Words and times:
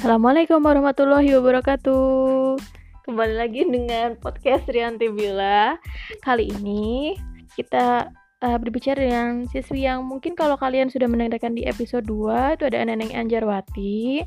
Assalamualaikum 0.00 0.64
warahmatullahi 0.64 1.28
wabarakatuh. 1.36 2.56
Kembali 3.04 3.34
lagi 3.36 3.68
dengan 3.68 4.16
podcast 4.16 4.64
Rianti 4.64 5.12
Bila. 5.12 5.76
Kali 6.24 6.48
ini 6.48 7.12
kita 7.52 8.08
uh, 8.40 8.56
berbicara 8.56 8.96
dengan 8.96 9.44
siswi 9.52 9.84
yang 9.84 10.08
mungkin 10.08 10.32
kalau 10.32 10.56
kalian 10.56 10.88
sudah 10.88 11.04
mendengarkan 11.04 11.52
di 11.52 11.68
episode 11.68 12.08
2 12.08 12.56
itu 12.56 12.64
ada 12.64 12.80
Neneng 12.80 13.12
Anjarwati. 13.12 14.24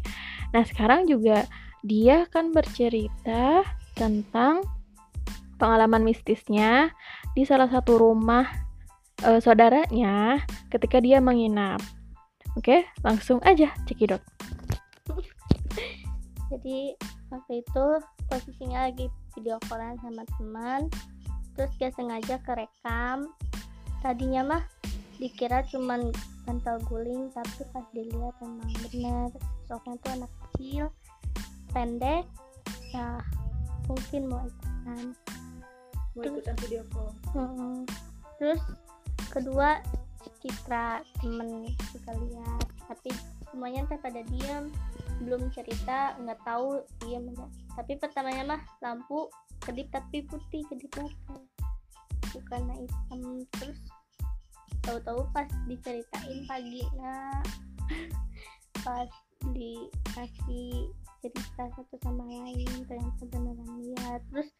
Nah, 0.53 0.61
sekarang 0.61 1.09
juga 1.09 1.49
dia 1.81 2.29
akan 2.29 2.53
bercerita 2.53 3.65
tentang 3.97 4.61
pengalaman 5.57 6.05
mistisnya 6.05 6.93
di 7.33 7.49
salah 7.49 7.65
satu 7.65 7.97
rumah 7.97 8.45
uh, 9.25 9.41
saudaranya 9.41 10.37
ketika 10.69 11.01
dia 11.01 11.17
menginap. 11.17 11.81
Oke, 12.53 12.85
langsung 13.01 13.41
aja 13.41 13.73
cekidot 13.89 14.21
jadi 16.53 16.93
waktu 17.33 17.65
itu 17.65 17.85
posisinya 18.29 18.85
lagi 18.89 19.09
video 19.33 19.57
callan 19.65 19.97
sama 20.05 20.21
teman. 20.37 20.81
Terus 21.57 21.71
dia 21.81 21.89
sengaja 21.97 22.37
kerekam. 22.45 23.33
Tadinya 24.05 24.41
mah 24.45 24.63
dikira 25.17 25.65
cuman 25.73 26.13
bantal 26.45 26.77
guling 26.85 27.33
tapi 27.33 27.65
pas 27.73 27.85
dilihat 27.97 28.37
emang 28.45 28.69
bener. 28.89 29.29
Sosoknya 29.65 29.97
tuh 30.05 30.11
anak 30.13 30.31
kecil 30.37 30.85
pendek. 31.73 32.25
Ya 32.93 33.17
mungkin 33.89 34.21
mau 34.29 34.45
ikutan. 34.45 35.05
Mau 36.13 36.21
ikutan 36.21 36.55
video 36.61 36.81
call. 36.93 37.09
Hmm, 37.33 37.81
terus 38.37 38.61
kedua 39.33 39.81
Citra 40.43 40.99
temen 41.23 41.71
juga 41.95 42.11
lihat 42.19 42.67
tapi 42.91 43.15
semuanya 43.47 43.87
teh 43.87 43.95
pada 44.03 44.19
diam 44.27 44.67
belum 45.23 45.49
cerita 45.55 46.19
nggak 46.19 46.39
tahu 46.43 46.83
dia 47.03 47.19
mana. 47.19 47.47
Tapi 47.73 47.97
pertamanya 47.97 48.55
mah 48.55 48.61
lampu 48.83 49.31
kedip 49.63 49.87
tapi 49.89 50.27
putih 50.27 50.61
kedipnya 50.67 51.07
bukan 52.35 52.63
hitam 52.75 53.21
terus 53.55 53.79
tahu-tahu 54.83 55.23
pas 55.31 55.47
diceritain 55.69 56.43
pagi 56.49 56.83
nah 56.99 57.39
pas 58.85 59.07
dikasih 59.55 60.91
cerita 61.23 61.63
satu 61.79 61.95
sama 62.03 62.27
lain 62.27 62.83
ternyata 62.83 63.23
beneran 63.31 63.71
lihat 63.79 64.19
terus 64.27 64.51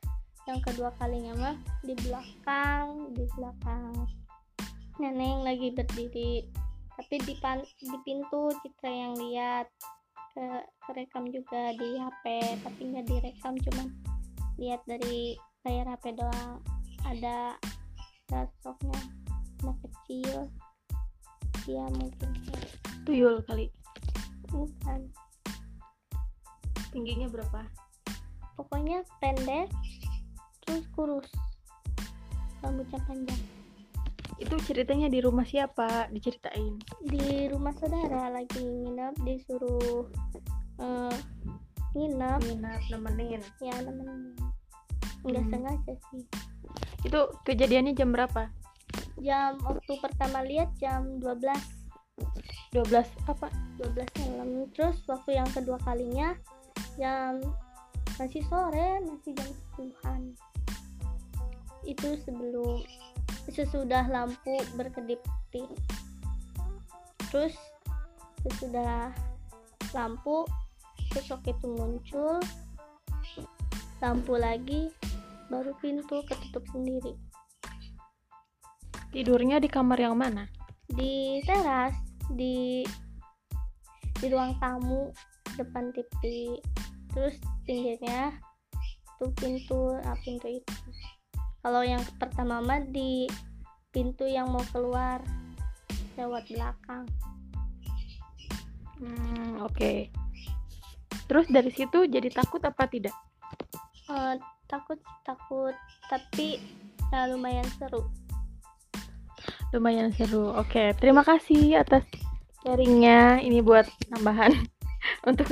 yang 0.47 0.59
kedua 0.63 0.91
kalinya 0.99 1.33
mah 1.39 1.55
di 1.87 1.95
belakang 2.03 3.15
di 3.15 3.23
belakang. 3.35 3.95
Neneng 4.99 5.47
lagi 5.47 5.71
berdiri 5.71 6.43
tapi 6.93 7.15
di, 7.25 7.33
pan, 7.41 7.63
di 7.63 7.97
pintu 8.05 8.53
Citra 8.61 8.91
yang 8.91 9.17
lihat 9.17 9.65
kerekam 10.89 11.29
juga 11.29 11.73
di 11.77 11.97
HP 12.01 12.25
tapi 12.65 12.81
nggak 12.89 13.05
direkam 13.05 13.53
cuman 13.69 13.87
lihat 14.57 14.81
dari 14.85 15.37
layar 15.65 15.87
HP 15.93 16.17
doang. 16.17 16.59
Ada 17.03 17.57
sosoknya 18.29 18.99
anak 19.63 19.77
kecil. 19.85 20.49
Ya 21.69 21.85
mungkin. 21.93 22.29
Tuyul 23.07 23.39
kali. 23.47 23.69
Bukan. 24.49 25.09
Tingginya 26.93 27.27
berapa? 27.29 27.65
Pokoknya 28.57 29.01
pendek 29.17 29.69
terus 30.65 30.85
kurus. 30.93 31.29
Rambutnya 32.63 32.99
panjang 33.03 33.62
itu 34.43 34.55
ceritanya 34.67 35.07
di 35.07 35.23
rumah 35.23 35.47
siapa? 35.47 36.11
Diceritain. 36.11 36.75
Di 36.99 37.47
rumah 37.47 37.71
saudara 37.79 38.27
lagi 38.27 38.59
nginep 38.59 39.15
disuruh 39.23 40.11
uh, 40.83 41.15
nginep. 41.95 42.39
Nginep 42.51 42.81
nemenin. 42.91 43.41
Ya 43.63 43.75
nemenin. 43.79 44.35
Nggak 45.23 45.43
hmm. 45.47 45.51
sengaja 45.55 45.93
sih. 46.11 46.23
Itu 47.07 47.31
kejadiannya 47.47 47.95
jam 47.95 48.11
berapa? 48.11 48.51
Jam 49.23 49.55
waktu 49.63 49.93
pertama 50.03 50.43
lihat 50.43 50.75
jam 50.83 51.23
12 51.23 51.39
12 52.75 53.31
apa? 53.31 53.47
12 53.79 54.27
malam. 54.27 54.67
Terus 54.75 54.99
waktu 55.07 55.39
yang 55.39 55.47
kedua 55.55 55.79
kalinya 55.87 56.35
jam 56.99 57.39
masih 58.19 58.43
sore 58.45 59.01
masih 59.07 59.33
jam 59.33 59.49
10 59.79 60.37
itu 61.83 62.15
sebelum 62.23 62.79
sesudah 63.53 64.09
lampu 64.09 64.57
berkedip 64.73 65.21
putih 65.21 65.69
terus 67.29 67.53
sesudah 68.45 69.13
lampu 69.93 70.43
sosok 71.13 71.53
itu 71.53 71.67
muncul 71.69 72.41
lampu 74.01 74.33
lagi 74.35 74.89
baru 75.47 75.71
pintu 75.79 76.25
ketutup 76.25 76.65
sendiri. 76.73 77.13
Tidurnya 79.13 79.61
di 79.61 79.69
kamar 79.69 80.01
yang 80.01 80.17
mana? 80.17 80.49
Di 80.89 81.39
teras 81.45 81.93
di 82.33 82.81
di 84.19 84.25
ruang 84.27 84.57
tamu 84.57 85.13
depan 85.53 85.93
TV 85.93 86.57
terus 87.13 87.37
pinggirnya 87.69 88.33
tuh 89.21 89.29
pintu 89.37 89.93
ah, 90.01 90.17
pintu 90.25 90.49
itu 90.49 90.75
kalau 91.63 91.79
yang 91.79 92.03
pertama 92.19 92.59
mah 92.59 92.83
di 92.83 93.25
pintu 93.95 94.27
yang 94.27 94.51
mau 94.51 94.61
keluar 94.75 95.23
lewat 96.19 96.43
belakang 96.51 97.07
hmm, 98.99 99.63
oke 99.63 99.71
okay. 99.71 100.11
terus 101.31 101.47
dari 101.47 101.71
situ 101.71 102.03
jadi 102.03 102.27
takut 102.27 102.59
apa 102.67 102.83
tidak 102.91 103.15
uh, 104.11 104.35
takut 104.67 104.99
takut 105.23 105.73
tapi 106.11 106.59
ya, 107.15 107.31
lumayan 107.31 107.65
seru 107.79 108.11
lumayan 109.71 110.11
seru 110.11 110.51
oke 110.51 110.67
okay. 110.67 110.91
terima 110.99 111.23
kasih 111.23 111.79
atas 111.79 112.03
sharingnya 112.67 113.39
ini 113.39 113.63
buat 113.63 113.87
tambahan 114.11 114.51
untuk 115.29 115.47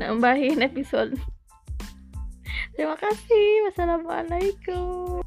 nambahin 0.00 0.64
episode 0.64 1.12
Terima 2.76 2.92
kasih. 3.00 3.64
Wassalamualaikum. 3.64 5.24